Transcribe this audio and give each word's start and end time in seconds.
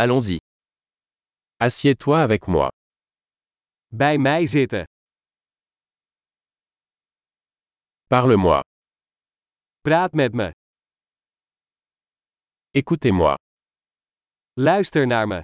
Allons-y. 0.00 0.38
Assieds-toi 1.60 2.22
avec 2.22 2.46
moi. 2.46 2.68
Bij 3.90 4.18
mij 4.18 4.46
zitten. 4.46 4.84
Parle-moi. 8.06 8.60
Praat 9.80 10.12
met 10.12 10.32
me. 10.34 10.50
Écoutez-moi. 12.70 13.34
Luister 14.54 15.06
naar 15.06 15.26
me. 15.26 15.42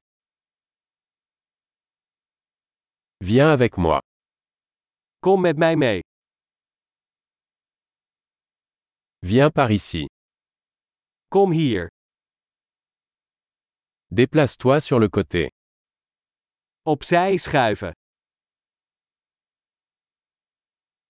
Viens 3.25 3.53
avec 3.53 3.77
moi. 3.77 3.99
Kom 5.19 5.41
met 5.41 5.57
mij 5.57 5.77
mee. 5.77 6.01
Viens 9.19 9.51
par 9.53 9.71
ici. 9.71 10.05
Kom 11.29 11.51
hier. 11.51 11.89
Déplace-toi 14.19 14.81
sur 14.81 15.01
le 15.01 15.09
côté. 15.09 15.49
Opzij 16.85 17.37
schuiven. 17.37 17.93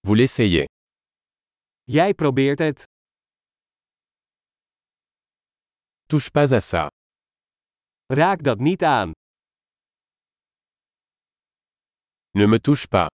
Vous 0.07 0.15
l'essayez. 0.15 0.67
Jij 1.85 2.15
probeert 2.15 2.59
het. 2.59 2.85
Touche 6.09 6.31
pas 6.31 6.53
à 6.53 6.61
ça. 6.61 6.89
Raak 8.07 8.43
dat 8.43 8.59
niet 8.59 8.83
aan. 8.83 9.13
Ne 12.31 12.47
me 12.47 12.59
touche 12.61 12.89
pas. 12.89 13.09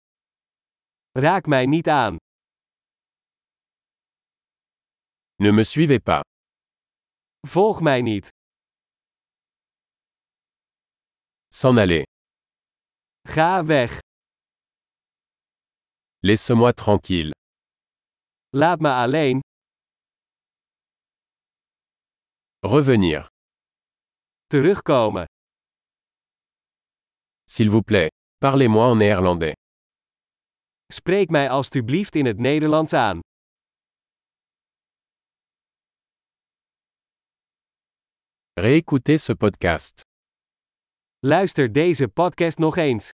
Raak 1.12 1.46
mij 1.46 1.66
niet 1.66 1.88
aan. 1.88 2.16
Ne 5.34 5.52
me 5.52 5.64
suivez 5.64 5.98
pas. 6.02 6.22
Volg 7.46 7.80
mij 7.80 8.02
niet. 8.02 8.39
S'en 11.52 11.76
aller. 11.76 12.04
Ga 13.26 13.64
weg. 13.64 13.90
Laisse-moi 16.22 16.72
tranquille. 16.72 17.32
Laat 18.52 18.80
me 18.80 18.88
alleen. 18.88 19.40
Revenir. 22.62 23.28
Terugkomen. 24.48 25.26
S'il 27.46 27.68
vous 27.70 27.82
plaît. 27.82 28.10
Parlez-moi 28.40 28.84
en 28.86 28.96
néerlandais. 28.96 29.54
Spreek 30.92 31.30
mij 31.30 31.48
alstublieft 31.50 32.14
in 32.14 32.26
het 32.26 32.38
Nederlands 32.38 32.92
aan. 32.92 33.20
Réécoutez 38.54 39.18
ce 39.24 39.34
podcast. 39.34 40.09
Luister 41.22 41.72
deze 41.72 42.08
podcast 42.08 42.58
nog 42.58 42.76
eens. 42.76 43.12